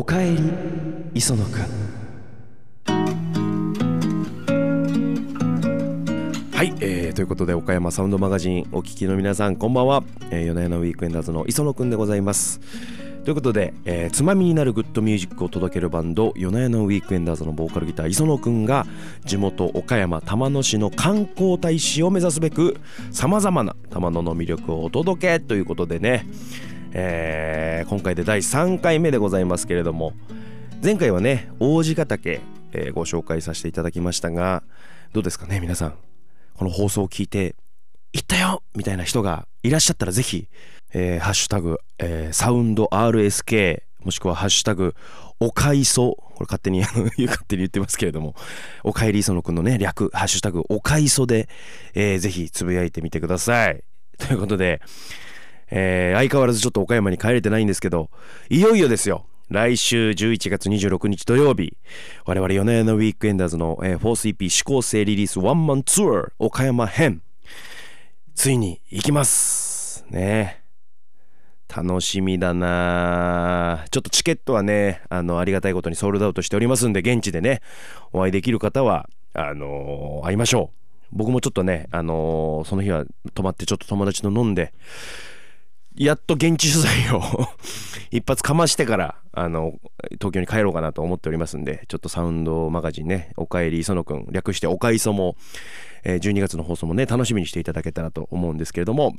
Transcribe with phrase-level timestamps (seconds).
[0.00, 0.38] おかえり
[1.12, 1.60] 磯野くん
[6.54, 12.60] はい、えー、ということで岡山サウンドマガジンお聞きの皆さんこんばんは、えー、夜な夜なウィークエンダーズの磯野くんでございます。
[13.24, 18.86] ということで、えー、つまみになるグッドミュージックを届けるバンド夜な夜なウィークエンダーズのボーカルギター磯野くんが
[19.26, 22.80] 地元岡山玉野市の観光大使を目指すべく
[23.10, 26.24] さまざまな玉野の魅力をお届けということでね。
[26.92, 30.12] えー、今回で第3回目でございますけれども
[30.82, 32.40] 前回はね王子ヶ岳、
[32.72, 34.62] えー、ご紹介させていただきましたが
[35.12, 35.94] どうですかね皆さん
[36.54, 37.54] この放送を聞いて
[38.12, 40.48] 「行ったよ!」みたいな人がいらっしゃったらぜひ、
[40.92, 44.94] えー、ハッシュタグ、えー、サウンド RSK もしくはハッシュタグ
[45.38, 46.80] おかいそこれ勝手に
[47.26, 48.34] 勝手に言ってますけれども
[48.82, 51.48] おかえり磯野くんのね略ハッシュタグおかいそで、
[51.94, 53.84] えー、ぜひつぶやいてみてください
[54.18, 54.80] ということで
[55.70, 58.10] えー、相変わらずちょっと岡山に帰れてないんですけど、
[58.48, 59.26] いよいよですよ。
[59.48, 61.76] 来週11月26日土曜日、
[62.24, 67.22] 我々4年のウィークエンダーズの、えー、フォース EP 指向性リリースワンマンツアー岡山編、
[68.34, 70.04] ついに行きます。
[70.08, 70.60] ね
[71.74, 77.60] 楽しみだなちょっとチケットはね、あの、ありがたいことにソールドアウトしておりますんで、現地でね、
[78.12, 81.06] お会いできる方は、あのー、会いましょう。
[81.12, 84.72] 僕もちょっとね、あのー、その日は泊まってちょっと友達と飲んで、
[86.02, 87.22] やっと現地取材を
[88.10, 89.74] 一発かましてからあの
[90.12, 95.36] 東京に帰ろうかなと思っておりますんでちょっとサウンドマガジンね「おかえり磯野くん」略して「おかいそも」
[96.02, 99.14] えー、12月の放送もね楽しみにしていただけたらと思うんですけれども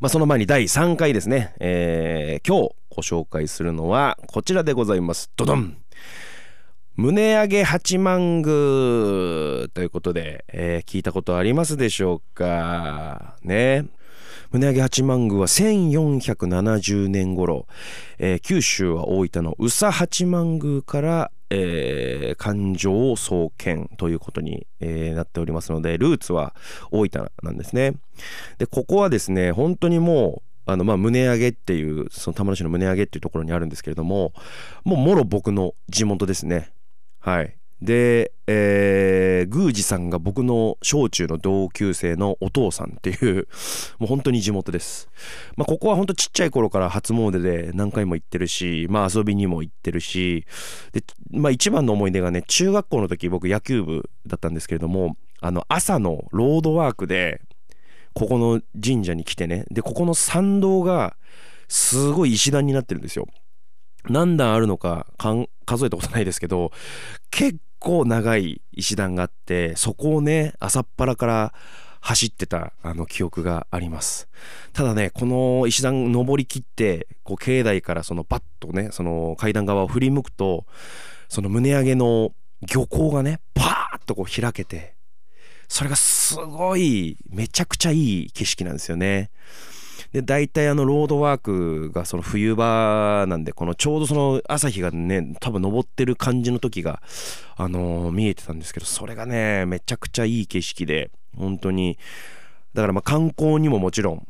[0.00, 5.30] まあ、その前に第3回ですね、えー、今日ご紹介するのはこちらでございます。
[5.36, 5.78] ドドン。
[6.96, 8.44] 胸上げ八幡宮
[9.68, 13.36] ということで、えー、聞いたことありますでしょうか？
[13.42, 13.86] ね。
[14.54, 17.66] 胸上八幡宮は1470年頃、
[18.18, 26.54] えー、九州は大分の宇佐八幡宮から、えー、環状創建ということに、えー、なっておりますのでルーツは
[26.92, 27.94] 大分なんですね。
[28.58, 34.32] でここはですね本当にもうあのまあ胸上げっていうその玉野市の胸上げっていうところにあるんですけれども
[34.84, 36.72] もうもろ僕の地元ですね。
[37.18, 37.56] はい。
[37.84, 43.46] で、えー、宮司さんが僕の小中の同級生のお父さんっていう
[44.00, 45.10] もう本当に地元です、
[45.56, 50.46] まあ、ここは本当ちっちゃい頃から初詣で何回も行ってるし、まあ、遊びにも行ってるし
[50.92, 57.42] で、まあ、一番の思い出がね中学校の時僕野球部だったんですけれどもあの朝のロードワークで
[58.14, 61.16] ここの神社に来てねでここの参道が
[61.68, 63.26] すごい石段になってるんですよ。
[64.08, 65.06] 何段あるのか
[65.64, 66.72] 数えたことないですけど
[67.30, 71.54] 結構長い石段があってそこをね朝っぱらから
[72.00, 74.28] 走ってたあの記憶があります。
[74.72, 80.64] ただねこの石段登りきってこう境内からそのパッとねその階段側を振り向くと
[81.28, 82.32] その胸上げの
[82.72, 84.94] 漁港がねパーッとこう開けて
[85.68, 89.30] それがすごいめちゃくちゃいい景色なんですよね。
[90.12, 97.02] で大体あのロードワークがその冬場なんでこのちょうどその朝日がね多分昇ってる感じの時が
[97.56, 101.98] あのー、見えてたんですけどそれがねめちゃくちゃいい景色で本当に。
[102.74, 104.26] だからまあ観光にももちろん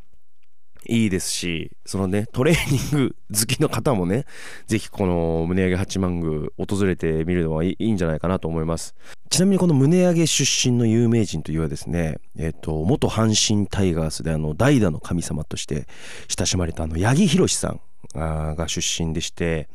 [0.87, 4.27] いいですしそのねトレーニング好きの方もね
[4.67, 8.95] 是非この胸上げ八幡宮訪れてみるのはいいんじゃないかなと思います。
[9.31, 15.87] ちなみにこの胸上げ出身の有名人というはですねえっ、ー、と元阪神タイガースであの代打の神様として
[16.29, 17.81] 親しまれたあの八木宏さん。
[18.15, 19.69] が出身でして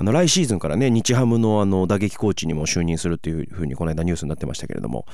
[0.00, 5.04] あの来シーズンからね日ハムのあの打撃コーチにも就任するっていうふうにこの間ニュースになってましたけれども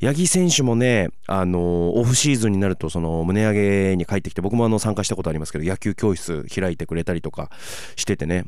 [0.00, 3.52] 八木選手もねあのオフシーズンになるとその胸上
[3.90, 7.50] げに帰ってきて僕もあの参加したことありますけど野球教室開いてくれたりとか
[7.96, 8.44] しててね。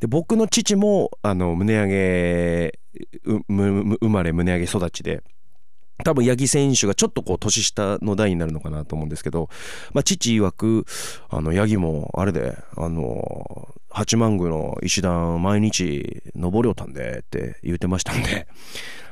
[0.00, 2.78] で僕の父もあの胸上げ
[3.24, 5.22] 生まれ胸上げ育ちで
[6.04, 9.48] 多分八木選手がちょっとこう年下の代になるのかなと思うんですけど、
[9.92, 10.86] まあ、父曰く
[11.28, 18.46] あの八木もあれであの八幡宮の石段毎日登りょうたんでって言ってましたんで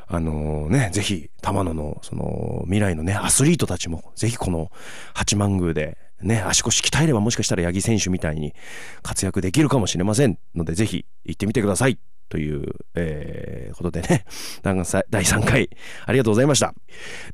[0.07, 4.71] あのねぜひ玉野のその未来のねアスリートたちもぜひこの
[5.15, 8.55] 八幡宮でね足腰鍛えればもしかしたら八木選手みたいに
[9.03, 11.99] 活躍できるかもしれませんのでぜひ行ってみてください。
[12.29, 14.25] という、えー、ことでね、
[15.11, 15.71] 第3回
[16.07, 16.75] ありがとうございました。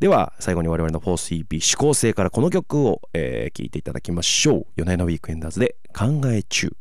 [0.00, 4.66] では、最後に我々の 4CP 思考性からこの曲を、えー、聴いていただきましょう。
[4.76, 6.76] 夜な夜なウィークエンダーズで考え中。